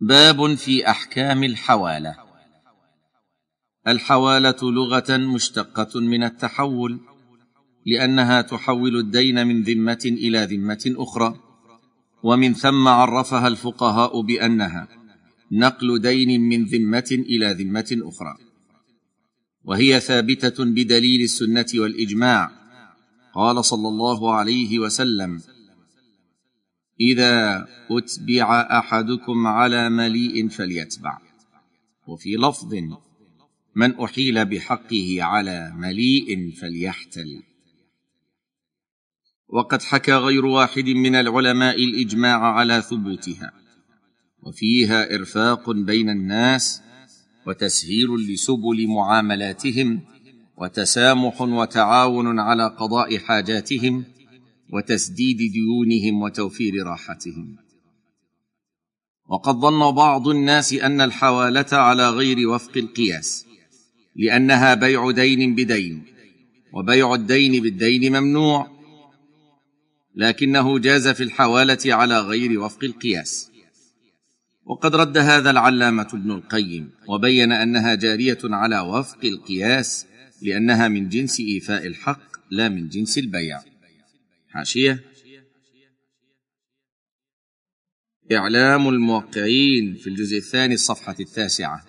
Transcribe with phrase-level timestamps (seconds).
[0.00, 2.16] باب في أحكام الحوالة.
[3.88, 7.00] الحوالة لغة مشتقة من التحول
[7.86, 11.34] لأنها تحول الدين من ذمة إلى ذمة أخرى
[12.22, 14.88] ومن ثم عرفها الفقهاء بأنها
[15.52, 18.36] نقل دين من ذمة إلى ذمة أخرى.
[19.64, 22.50] وهي ثابتة بدليل السنة والإجماع.
[23.34, 25.55] قال صلى الله عليه وسلم
[27.00, 31.18] إذا أتبع أحدكم على مليء فليتبع.
[32.06, 32.74] وفي لفظ
[33.74, 37.42] من أحيل بحقه على مليء فليحتل.
[39.48, 43.52] وقد حكى غير واحد من العلماء الإجماع على ثبوتها.
[44.42, 46.82] وفيها إرفاق بين الناس
[47.46, 50.00] وتسهيل لسبل معاملاتهم
[50.56, 54.04] وتسامح وتعاون على قضاء حاجاتهم
[54.72, 57.56] وتسديد ديونهم وتوفير راحتهم.
[59.28, 63.46] وقد ظن بعض الناس أن الحوالة على غير وفق القياس
[64.16, 66.04] لأنها بيع دين بدين
[66.72, 68.76] وبيع الدين بالدين ممنوع
[70.14, 73.50] لكنه جاز في الحوالة على غير وفق القياس.
[74.64, 80.06] وقد رد هذا العلامة ابن القيم وبين أنها جارية على وفق القياس
[80.42, 82.20] لأنها من جنس إيفاء الحق
[82.50, 83.60] لا من جنس البيع.
[84.56, 85.04] حاشيه
[88.32, 91.84] إعلام الموقعين في الجزء الثاني الصفحة التاسعة.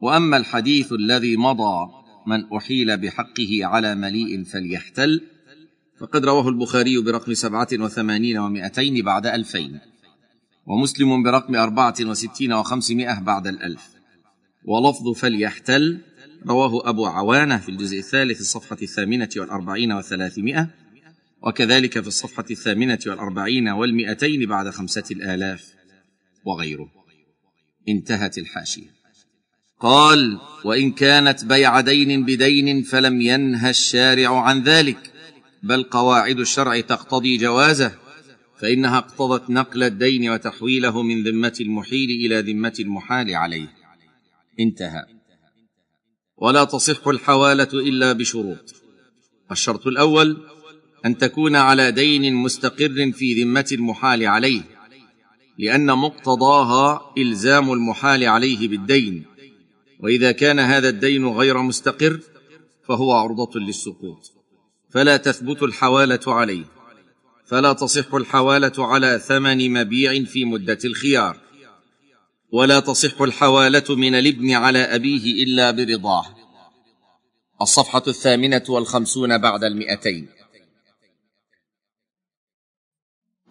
[0.00, 1.92] وأما الحديث الذي مضى
[2.26, 5.20] من أحيل بحقه على مليء فليحتل
[5.98, 9.80] فقد رواه البخاري برقم سبعة وثمانين ومائتين بعد ألفين
[10.66, 13.96] ومسلم برقم أربعة وستين وخمسمائة بعد الألف.
[14.64, 16.00] ولفظ فليحتل
[16.46, 20.70] رواه أبو عوانة في الجزء الثالث الصفحة الثامنة والأربعين وثلاثمائة
[21.42, 25.74] وكذلك في الصفحة الثامنة والأربعين والمئتين بعد خمسة الآلاف
[26.44, 26.88] وغيره.
[27.88, 28.96] انتهت الحاشية.
[29.80, 35.12] قال وإن كانت بيع دين بدين فلم ينهى الشارع عن ذلك
[35.62, 37.92] بل قواعد الشرع تقتضي جوازه
[38.58, 43.68] فإنها اقتضت نقل الدين وتحويله من ذمة المحيل إلى ذمة المحال عليه.
[44.60, 45.15] انتهى.
[46.38, 48.74] ولا تصح الحوالة إلا بشروط.
[49.52, 50.36] الشرط الأول
[51.06, 54.62] أن تكون على دين مستقر في ذمة المحال عليه
[55.58, 59.24] لأن مقتضاها إلزام المحال عليه بالدين.
[60.00, 62.20] وإذا كان هذا الدين غير مستقر
[62.88, 64.32] فهو عرضة للسقوط.
[64.90, 66.64] فلا تثبت الحوالة عليه.
[67.46, 71.45] فلا تصح الحوالة على ثمن مبيع في مدة الخيار.
[72.52, 76.26] ولا تصح الحوالة من الابن على أبيه إلا برضاه.
[77.62, 80.28] الصفحة الثامنة والخمسون بعد المئتين.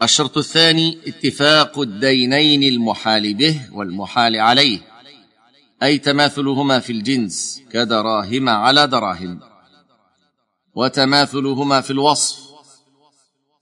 [0.03, 4.79] الشرط الثاني اتفاق الدينين المحال به والمحال عليه
[5.83, 9.39] أي تماثلهما في الجنس كدراهم على دراهم
[10.75, 12.39] وتماثلهما في الوصف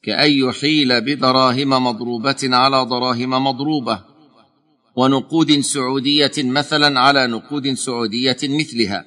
[0.03, 4.12] كأن يحيل بدراهم مضروبة على دراهم مضروبة.
[4.95, 9.05] ونقود سعودية مثلا على نقود سعودية مثلها.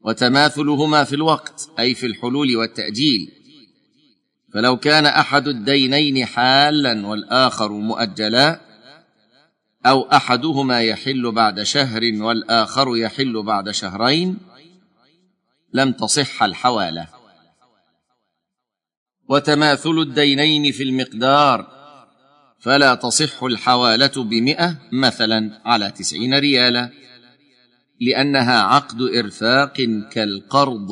[0.00, 3.32] وتماثلهما في الوقت أي في الحلول والتأجيل.
[4.54, 8.60] فلو كان أحد الدينين حالا والآخر مؤجلا
[9.86, 14.38] أو أحدهما يحل بعد شهر والآخر يحل بعد شهرين
[15.72, 17.08] لم تصح الحوالة.
[19.28, 21.83] وتماثل الدينين في المقدار
[22.64, 26.90] فلا تصح الحوالة بمئة مثلا على تسعين ريالا
[28.00, 29.72] لأنها عقد إرفاق
[30.12, 30.88] كالقرض.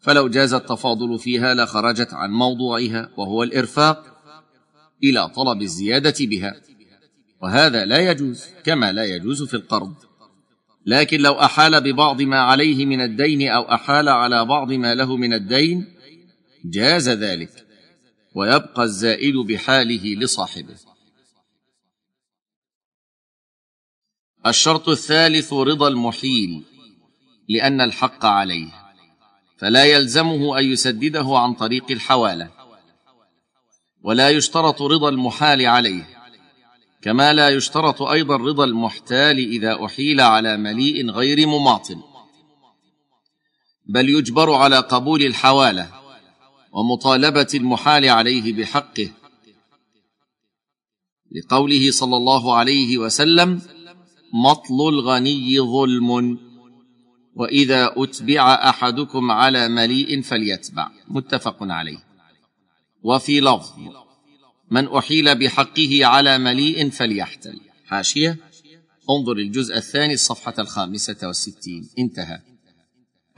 [0.00, 4.04] فلو جاز التفاضل فيها لخرجت عن موضوعها وهو الإرفاق
[5.04, 6.54] إلى طلب الزيادة بها.
[7.42, 9.94] وهذا لا يجوز كما لا يجوز في القرض.
[10.86, 15.32] لكن لو أحال ببعض ما عليه من الدين أو أحال على بعض ما له من
[15.32, 15.86] الدين
[16.64, 17.69] جاز ذلك.
[18.34, 20.76] ويبقى الزائد بحاله لصاحبه.
[24.46, 26.62] الشرط الثالث رضا المحيل
[27.48, 28.68] لأن الحق عليه
[29.58, 32.50] فلا يلزمه أن يسدده عن طريق الحوالة.
[34.02, 36.08] ولا يشترط رضا المحال عليه
[37.02, 42.02] كما لا يشترط أيضا رضا المحتال إذا أحيل على مليء غير مماطل.
[43.86, 45.99] بل يجبر على قبول الحوالة
[46.72, 49.10] ومطالبة المحال عليه بحقه
[51.32, 53.62] لقوله صلى الله عليه وسلم
[54.34, 56.38] مطل الغني ظلم
[57.34, 61.98] وإذا أتبع أحدكم على مليء فليتبع متفق عليه.
[63.02, 63.72] وفي لفظ
[64.70, 68.38] من أحيل بحقه على مليء فليحتل حاشية.
[69.10, 71.88] انظر الجزء الثاني الصفحة الخامسة والستين.
[71.98, 72.40] انتهى.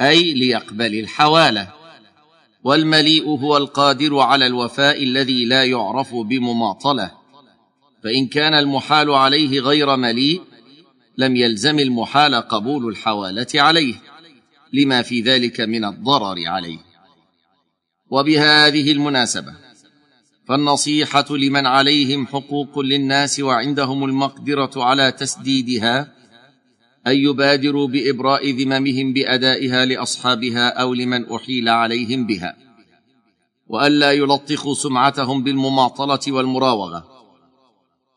[0.01, 1.82] أي ليقبل الحوالة.
[2.65, 7.11] والمليء هو القادر على الوفاء الذي لا يعرف بمماطلة.
[8.05, 10.43] فإن كان المحال عليه غير مليء
[11.19, 13.95] لم يلزم المحال قبول الحوالة عليه.
[14.73, 16.79] لما في ذلك من الضرر عليه.
[18.11, 19.53] وبهذه المناسبة
[20.49, 26.12] فالنصيحة لمن عليهم حقوق للناس وعندهم المقدرة على تسديدها
[27.07, 32.57] أن يبادروا بإبراء ذممهم بأدائها لأصحابها أو لمن أحيل عليهم بها.
[33.67, 37.05] والا يلطخوا سمعتهم بالمماطلة والمراوغة.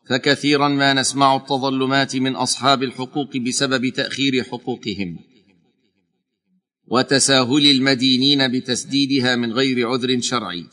[0.08, 5.18] فكثيرا ما نسمع التظلمات من أصحاب الحقوق بسبب تأخير حقوقهم.
[6.88, 10.66] وتساهل المدينين بتسديدها من غير عذر شرعي.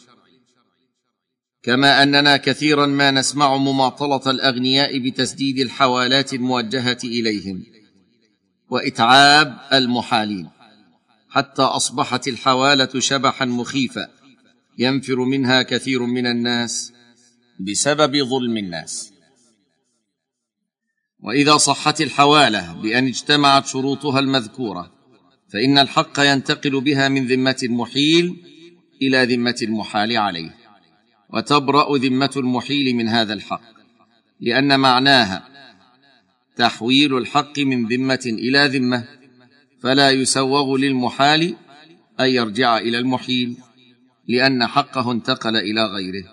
[1.63, 7.72] كما أننا كثيرا ما نسمع مماطلة الأغنياء بتسديد الحوالات الموجهة إليهم.
[8.73, 10.49] وإتعاب المحالين
[11.29, 14.07] حتى أصبحت الحوالة شبحا مخيفا
[14.77, 16.93] ينفر منها كثير من الناس
[17.59, 19.13] بسبب ظلم الناس.
[21.19, 24.91] وإذا صحت الحوالة بأن اجتمعت شروطها المذكورة
[25.49, 28.43] فإن الحق ينتقل بها من ذمة المحيل
[29.01, 30.55] إلى ذمة المحال عليه.
[31.29, 33.61] وتبرأ ذمة المحيل من هذا الحق
[34.39, 35.52] لأن معناها
[36.55, 39.07] تحويل الحق من ذمة إلى ذمة
[39.81, 41.55] فلا يسوغ للمحال
[42.19, 43.57] أن يرجع إلى المحيل
[44.27, 46.23] لأن حقه انتقل إلى غيره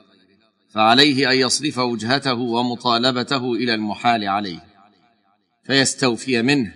[0.71, 4.65] فعليه أن يصرف وجهته ومطالبته إلى المحال عليه
[5.65, 6.75] فيستوفي منه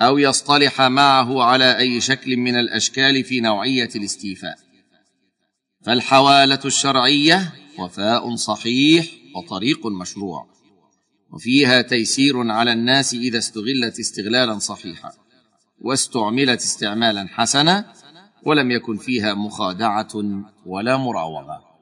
[0.00, 4.58] أو يصطلح معه على أي شكل من الأشكال في نوعية الاستيفاء.
[5.84, 9.06] فالحوالة الشرعية وفاء صحيح
[9.36, 10.53] وطريق مشروع.
[11.34, 15.12] وفيها تيسير على الناس إذا استغلت استغلالا صحيحا
[15.80, 17.92] واستعملت استعمالا حسنا
[18.42, 20.08] ولم يكن فيها مخادعة
[20.66, 21.73] ولا مراوغة.